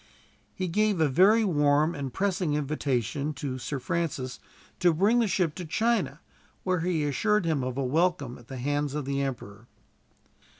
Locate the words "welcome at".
7.83-8.47